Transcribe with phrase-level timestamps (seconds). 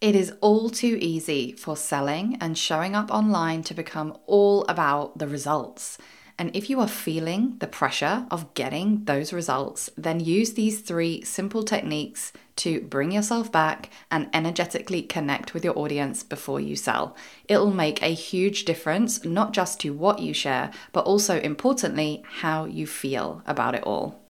[0.00, 5.18] It is all too easy for selling and showing up online to become all about
[5.18, 5.98] the results.
[6.38, 11.22] And if you are feeling the pressure of getting those results, then use these three
[11.22, 17.16] simple techniques to bring yourself back and energetically connect with your audience before you sell.
[17.48, 22.66] It'll make a huge difference, not just to what you share, but also importantly, how
[22.66, 24.27] you feel about it all.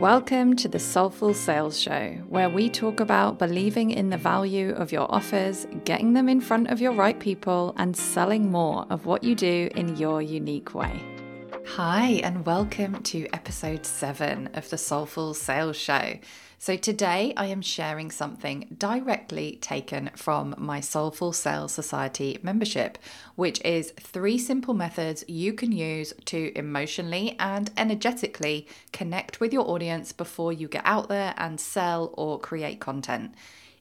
[0.00, 4.92] Welcome to the Soulful Sales Show, where we talk about believing in the value of
[4.92, 9.22] your offers, getting them in front of your right people, and selling more of what
[9.22, 11.19] you do in your unique way.
[11.66, 16.18] Hi, and welcome to episode seven of the Soulful Sales Show.
[16.58, 22.98] So, today I am sharing something directly taken from my Soulful Sales Society membership,
[23.36, 29.68] which is three simple methods you can use to emotionally and energetically connect with your
[29.68, 33.34] audience before you get out there and sell or create content.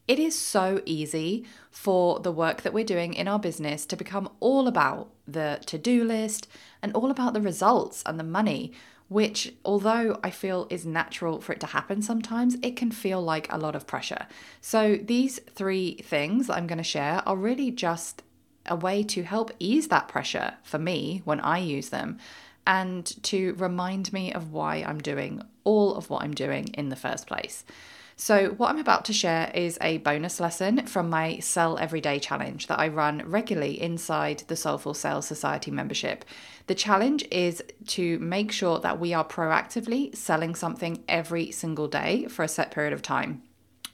[0.09, 4.27] It is so easy for the work that we're doing in our business to become
[4.39, 6.47] all about the to do list
[6.81, 8.73] and all about the results and the money
[9.07, 13.51] which, although I feel is natural for it to happen sometimes, it can feel like
[13.51, 14.25] a lot of pressure.
[14.61, 18.23] So, these three things that I'm going to share are really just
[18.65, 22.17] a way to help ease that pressure for me when I use them
[22.65, 26.95] and to remind me of why I'm doing all of what I'm doing in the
[26.95, 27.63] first place.
[28.21, 32.67] So, what I'm about to share is a bonus lesson from my Sell Everyday challenge
[32.67, 36.25] that I run regularly inside the Soulful Sales Society membership.
[36.67, 42.27] The challenge is to make sure that we are proactively selling something every single day
[42.27, 43.41] for a set period of time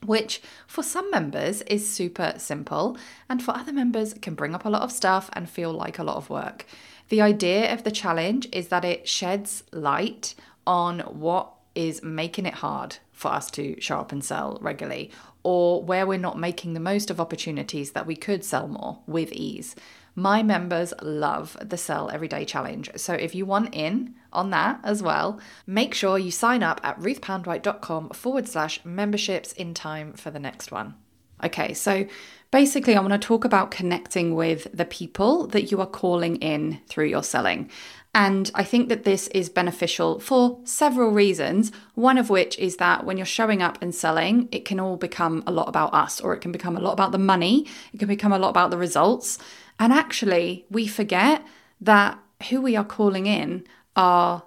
[0.03, 2.96] which for some members is super simple,
[3.28, 6.03] and for other members can bring up a lot of stuff and feel like a
[6.03, 6.66] lot of work.
[7.09, 10.36] The idea of the challenge is that it sheds light
[10.68, 15.10] on what is making it hard for us to show up and sell regularly,
[15.42, 19.32] or where we're not making the most of opportunities that we could sell more with
[19.32, 19.76] ease.
[20.14, 22.90] My members love the Sell Everyday Challenge.
[22.96, 27.00] So if you want in on that as well, make sure you sign up at
[27.00, 30.96] ruthpoundwhite.com forward slash memberships in time for the next one.
[31.44, 32.06] Okay, so
[32.51, 36.79] basically, I want to talk about connecting with the people that you are calling in
[36.88, 37.69] through your selling.
[38.13, 41.74] And I think that this is beneficial for several reasons.
[41.95, 45.44] One of which is that when you're showing up and selling, it can all become
[45.45, 48.07] a lot about us, or it can become a lot about the money, it can
[48.07, 49.38] become a lot about the results.
[49.79, 51.45] And actually, we forget
[51.81, 52.18] that
[52.50, 53.66] who we are calling in
[53.97, 54.44] are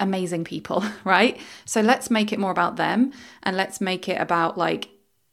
[0.00, 1.38] amazing people, right?
[1.64, 3.12] So let's make it more about them
[3.42, 4.88] and let's make it about like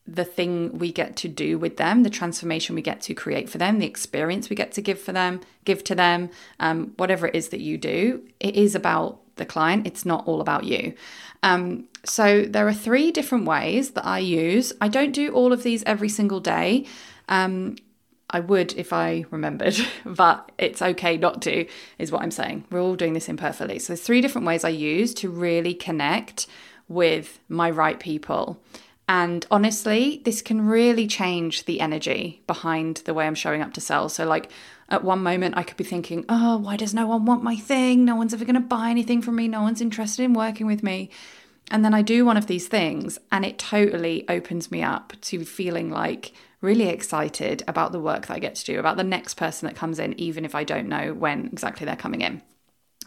[0.07, 3.57] the thing we get to do with them, the transformation we get to create for
[3.57, 6.29] them, the experience we get to give for them, give to them,
[6.59, 9.87] um, whatever it is that you do, it is about the client.
[9.87, 10.93] It's not all about you.
[11.43, 14.73] Um, so there are three different ways that I use.
[14.81, 16.85] I don't do all of these every single day.
[17.29, 17.77] Um,
[18.29, 19.75] I would if I remembered,
[20.05, 21.65] but it's okay not to,
[21.99, 22.65] is what I'm saying.
[22.71, 23.79] We're all doing this imperfectly.
[23.79, 26.47] So, there's three different ways I use to really connect
[26.87, 28.61] with my right people.
[29.11, 33.81] And honestly, this can really change the energy behind the way I'm showing up to
[33.81, 34.07] sell.
[34.07, 34.49] So, like
[34.87, 38.05] at one moment, I could be thinking, oh, why does no one want my thing?
[38.05, 39.49] No one's ever going to buy anything from me.
[39.49, 41.09] No one's interested in working with me.
[41.69, 45.43] And then I do one of these things, and it totally opens me up to
[45.43, 49.33] feeling like really excited about the work that I get to do, about the next
[49.33, 52.43] person that comes in, even if I don't know when exactly they're coming in.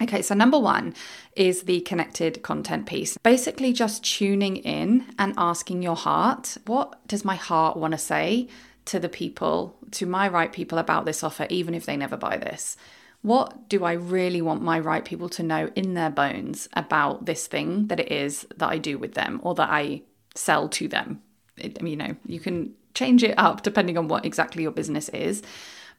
[0.03, 0.95] Okay, so number one
[1.37, 3.17] is the connected content piece.
[3.19, 8.49] Basically, just tuning in and asking your heart, what does my heart want to say
[8.87, 12.37] to the people, to my right people about this offer, even if they never buy
[12.37, 12.77] this?
[13.23, 17.47] What do I really want my right people to know in their bones about this
[17.47, 20.03] thing that it is that I do with them or that I
[20.35, 21.23] sell to them?
[21.57, 25.41] It, you know, you can change it up depending on what exactly your business is.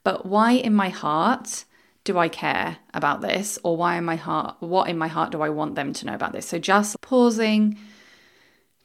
[0.04, 1.64] But why in my heart?
[2.06, 5.42] Do I care about this or why in my heart what in my heart do
[5.42, 6.48] I want them to know about this?
[6.48, 7.78] So just pausing,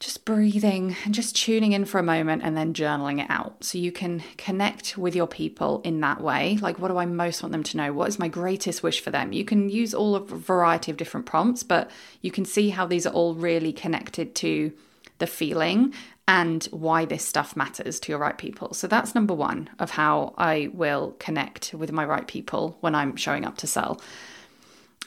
[0.00, 3.62] just breathing and just tuning in for a moment and then journaling it out.
[3.62, 6.58] So you can connect with your people in that way.
[6.62, 7.93] Like what do I most want them to know?
[7.93, 9.32] What is my greatest wish for them?
[9.34, 11.90] You can use all of a variety of different prompts, but
[12.23, 14.73] you can see how these are all really connected to
[15.20, 15.94] the feeling
[16.26, 18.75] and why this stuff matters to your right people.
[18.75, 23.17] So that's number one of how I will connect with my right people when I'm
[23.17, 24.00] showing up to sell.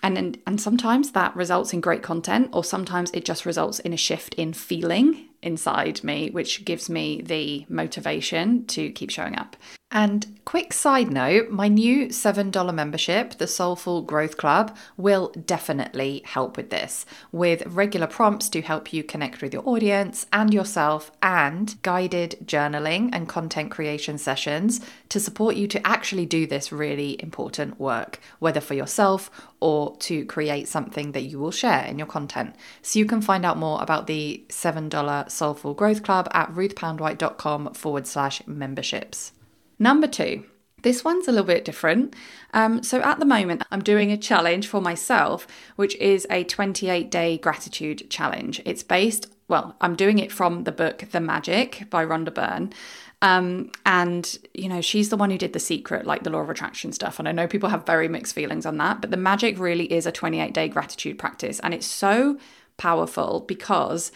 [0.02, 3.94] And, and, and sometimes that results in great content, or sometimes it just results in
[3.94, 9.56] a shift in feeling inside me, which gives me the motivation to keep showing up.
[9.96, 16.58] And quick side note my new $7 membership, the Soulful Growth Club, will definitely help
[16.58, 21.80] with this, with regular prompts to help you connect with your audience and yourself, and
[21.84, 27.80] guided journaling and content creation sessions to support you to actually do this really important
[27.80, 29.30] work, whether for yourself
[29.60, 32.56] or to create something that you will share in your content.
[32.82, 38.08] So you can find out more about the $7 Soulful Growth Club at ruthpoundwhite.com forward
[38.08, 39.34] slash memberships.
[39.80, 40.46] Number two,
[40.84, 42.14] this one's a little bit different.
[42.54, 47.10] Um, so at the moment, I'm doing a challenge for myself, which is a 28
[47.10, 48.62] day gratitude challenge.
[48.66, 52.74] It's based, well, I'm doing it from the book The Magic by Rhonda Byrne.
[53.22, 56.50] Um, and, you know, she's the one who did The Secret, like the law of
[56.50, 57.20] attraction stuff.
[57.20, 60.06] And I know people have very mixed feelings on that, but The Magic really is
[60.06, 61.62] a 28 day gratitude practice.
[61.62, 62.38] And it's so
[62.76, 64.12] powerful because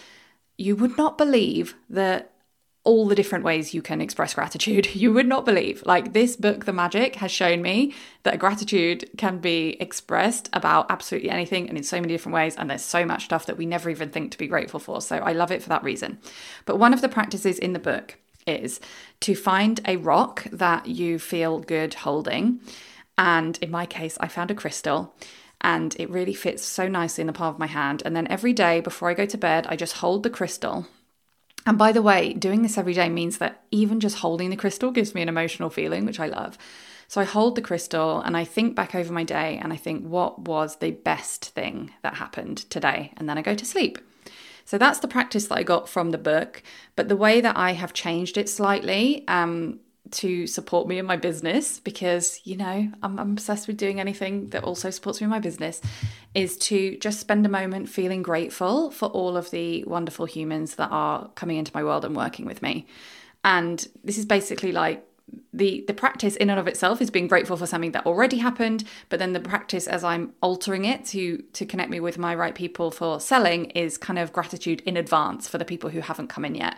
[0.57, 2.33] you would not believe that
[2.88, 4.88] all the different ways you can express gratitude.
[4.98, 5.84] You would not believe.
[5.86, 7.94] Like this book, The Magic, has shown me
[8.24, 12.56] that gratitude can be expressed about absolutely anything and in so many different ways.
[12.56, 15.01] And there's so much stuff that we never even think to be grateful for.
[15.01, 16.18] So I love it for that reason.
[16.66, 18.18] But one of the practices in the book
[18.48, 18.80] is
[19.22, 22.62] to find a rock that you feel good holding.
[23.18, 25.13] And in my case, I found a crystal
[25.62, 28.01] and it really fits so nicely in the palm of my hand.
[28.06, 30.88] And then every day before I go to bed, I just hold the crystal
[31.67, 34.89] and by the way, doing this every day means that even just holding the crystal
[34.89, 36.57] gives me an emotional feeling, which I love.
[37.09, 40.05] So I hold the crystal and I think back over my day and I think,
[40.05, 43.11] what was the best thing that happened today?
[43.17, 43.97] And then I go to sleep.
[44.63, 46.63] So that's the practice that I got from the book.
[46.95, 49.81] But the way that I have changed it slightly, um,
[50.12, 54.50] to support me in my business because you know I'm, I'm, obsessed with doing anything
[54.50, 55.81] that also supports me in my business
[56.33, 60.89] is to just spend a moment feeling grateful for all of the wonderful humans that
[60.92, 62.86] are coming into my world and working with me.
[63.44, 65.04] And this is basically like
[65.54, 68.83] the the practice in and of itself is being grateful for something that already happened
[69.10, 72.56] but then the practice as i'm altering it to to connect me with my right
[72.56, 76.45] people for selling is kind of gratitude in advance for the people who haven't come
[76.45, 76.77] in yet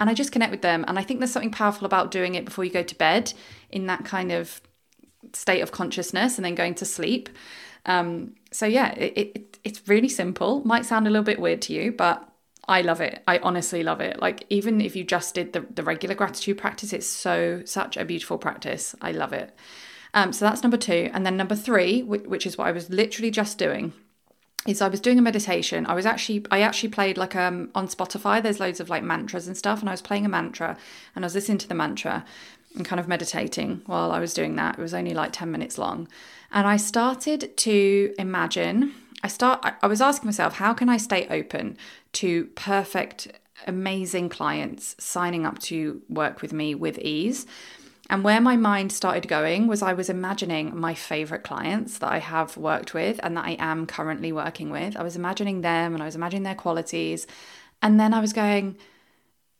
[0.00, 0.84] and I just connect with them.
[0.88, 3.32] And I think there's something powerful about doing it before you go to bed
[3.70, 4.60] in that kind of
[5.34, 7.28] state of consciousness and then going to sleep.
[7.86, 10.62] Um, so yeah, it, it, it's really simple.
[10.64, 12.26] Might sound a little bit weird to you, but
[12.66, 13.22] I love it.
[13.28, 14.20] I honestly love it.
[14.20, 18.04] Like even if you just did the, the regular gratitude practice, it's so such a
[18.04, 18.94] beautiful practice.
[19.02, 19.54] I love it.
[20.14, 22.90] Um, so that's number two, and then number three, which, which is what I was
[22.90, 23.92] literally just doing,
[24.66, 25.86] is I was doing a meditation.
[25.86, 28.42] I was actually I actually played like um on Spotify.
[28.42, 30.76] There's loads of like mantras and stuff, and I was playing a mantra,
[31.14, 32.24] and I was listening to the mantra
[32.76, 34.78] and kind of meditating while I was doing that.
[34.78, 36.08] It was only like ten minutes long,
[36.52, 38.94] and I started to imagine.
[39.22, 39.64] I start.
[39.82, 41.76] I was asking myself, how can I stay open
[42.14, 43.28] to perfect,
[43.66, 47.46] amazing clients signing up to work with me with ease?
[48.10, 52.18] And where my mind started going was I was imagining my favorite clients that I
[52.18, 54.96] have worked with and that I am currently working with.
[54.96, 57.28] I was imagining them and I was imagining their qualities.
[57.80, 58.76] And then I was going,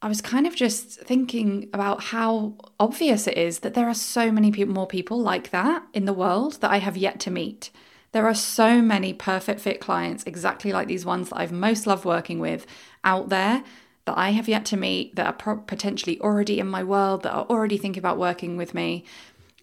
[0.03, 4.33] I was kind of just thinking about how obvious it is that there are so
[4.33, 7.71] many more people like that in the world that I have yet to meet.
[8.11, 12.05] There are so many perfect fit clients, exactly like these ones that I've most loved
[12.05, 12.67] working with
[13.05, 13.63] out there
[14.07, 17.47] that I have yet to meet that are potentially already in my world, that are
[17.47, 19.05] already thinking about working with me.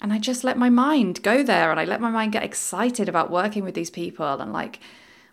[0.02, 3.10] And I just let my mind go there and I let my mind get excited
[3.10, 4.80] about working with these people and like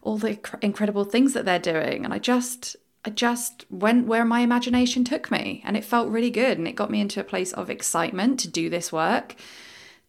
[0.02, 2.04] all the incredible things that they're doing.
[2.04, 6.30] And I just, I just went where my imagination took me and it felt really
[6.30, 6.56] good.
[6.56, 9.36] And it got me into a place of excitement to do this work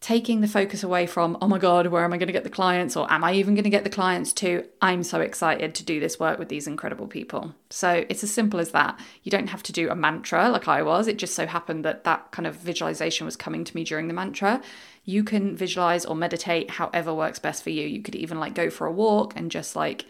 [0.05, 2.50] taking the focus away from, oh my God, where am I going to get the
[2.51, 2.95] clients?
[2.95, 6.00] Or am I even going to get the clients to, I'm so excited to do
[6.00, 7.55] this work with these incredible people.
[7.71, 9.00] So it's as simple as that.
[9.24, 11.07] You don't have to do a mantra like I was.
[11.07, 14.13] It just so happened that that kind of visualization was coming to me during the
[14.13, 14.62] mantra.
[15.05, 17.88] You can visualize or meditate however works best for you.
[17.88, 20.05] You could even like go for a walk and just like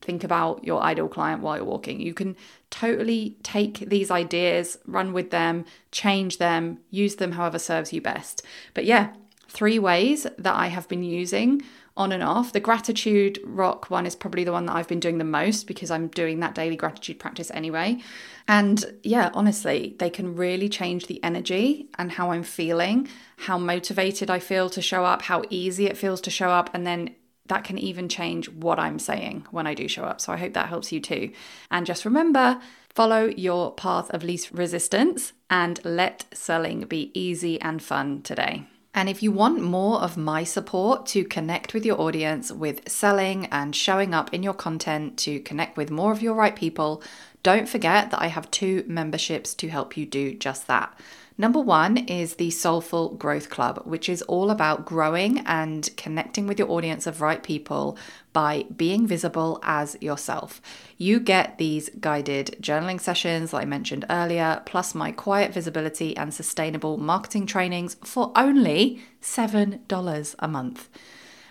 [0.00, 2.00] think about your ideal client while you're walking.
[2.00, 2.36] You can
[2.70, 8.42] totally take these ideas, run with them, change them, use them however serves you best.
[8.74, 9.14] But yeah,
[9.48, 11.62] three ways that I have been using
[11.96, 12.52] on and off.
[12.52, 15.90] The gratitude rock one is probably the one that I've been doing the most because
[15.90, 18.00] I'm doing that daily gratitude practice anyway.
[18.46, 24.30] And yeah, honestly, they can really change the energy and how I'm feeling, how motivated
[24.30, 27.14] I feel to show up, how easy it feels to show up, and then
[27.48, 30.20] that can even change what I'm saying when I do show up.
[30.20, 31.32] So I hope that helps you too.
[31.70, 32.60] And just remember,
[32.94, 38.66] follow your path of least resistance and let selling be easy and fun today.
[38.94, 43.44] And if you want more of my support to connect with your audience with selling
[43.46, 47.02] and showing up in your content to connect with more of your right people,
[47.42, 50.98] don't forget that I have two memberships to help you do just that.
[51.38, 56.58] Number one is the Soulful Growth Club, which is all about growing and connecting with
[56.58, 57.98] your audience of right people
[58.32, 60.62] by being visible as yourself.
[60.96, 66.32] You get these guided journaling sessions, like I mentioned earlier, plus my quiet visibility and
[66.32, 70.88] sustainable marketing trainings for only $7 a month.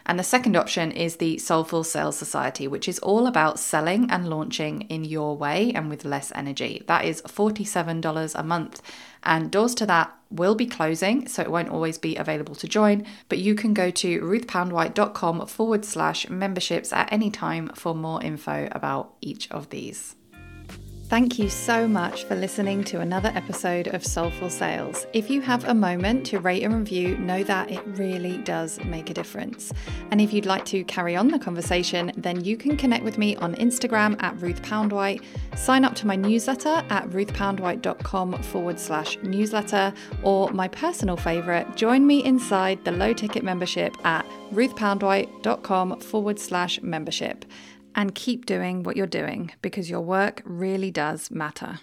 [0.07, 4.29] And the second option is the Soulful Sales Society, which is all about selling and
[4.29, 6.83] launching in your way and with less energy.
[6.85, 8.83] That is $47 a month.
[9.25, 13.05] And doors to that will be closing, so it won't always be available to join.
[13.29, 18.67] But you can go to ruthpoundwhite.com forward slash memberships at any time for more info
[18.71, 20.15] about each of these.
[21.07, 25.05] Thank you so much for listening to another episode of Soulful Sales.
[25.13, 29.11] If you have a moment to rate and review, know that it really does make
[29.11, 29.71] a difference.
[30.09, 33.35] And if you'd like to carry on the conversation, then you can connect with me
[33.35, 35.23] on Instagram at Ruth Poundwhite,
[35.55, 39.93] sign up to my newsletter at ruthpoundwhite.com forward slash newsletter,
[40.23, 46.81] or my personal favourite, join me inside the low ticket membership at ruthpoundwhite.com forward slash
[46.81, 47.45] membership
[47.95, 51.79] and keep doing what you're doing because your work really does matter.